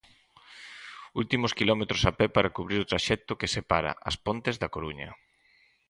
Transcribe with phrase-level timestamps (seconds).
[1.21, 5.09] Últimos quilómetros a pé para cubrir o traxecto que separa As Pontes da Coruña.